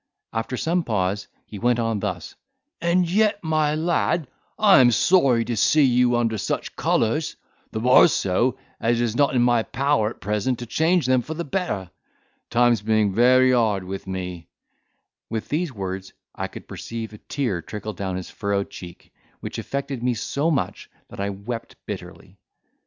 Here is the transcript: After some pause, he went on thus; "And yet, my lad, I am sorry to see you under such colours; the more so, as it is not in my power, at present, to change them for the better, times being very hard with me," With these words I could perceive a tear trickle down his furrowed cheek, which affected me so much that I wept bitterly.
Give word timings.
After 0.33 0.57
some 0.57 0.83
pause, 0.83 1.27
he 1.45 1.59
went 1.59 1.77
on 1.77 1.99
thus; 1.99 2.33
"And 2.81 3.07
yet, 3.07 3.37
my 3.43 3.75
lad, 3.75 4.27
I 4.57 4.79
am 4.79 4.89
sorry 4.89 5.45
to 5.45 5.55
see 5.55 5.83
you 5.83 6.15
under 6.15 6.39
such 6.39 6.75
colours; 6.75 7.35
the 7.69 7.81
more 7.81 8.07
so, 8.07 8.57
as 8.79 8.99
it 8.99 9.03
is 9.03 9.15
not 9.15 9.35
in 9.35 9.43
my 9.43 9.61
power, 9.61 10.09
at 10.09 10.19
present, 10.19 10.57
to 10.57 10.65
change 10.65 11.05
them 11.05 11.21
for 11.21 11.35
the 11.35 11.43
better, 11.45 11.91
times 12.49 12.81
being 12.81 13.13
very 13.13 13.51
hard 13.51 13.83
with 13.83 14.07
me," 14.07 14.47
With 15.29 15.49
these 15.49 15.71
words 15.71 16.13
I 16.33 16.47
could 16.47 16.67
perceive 16.67 17.13
a 17.13 17.19
tear 17.19 17.61
trickle 17.61 17.93
down 17.93 18.15
his 18.15 18.31
furrowed 18.31 18.71
cheek, 18.71 19.13
which 19.39 19.59
affected 19.59 20.01
me 20.01 20.15
so 20.15 20.49
much 20.49 20.89
that 21.09 21.19
I 21.19 21.29
wept 21.29 21.75
bitterly. 21.85 22.39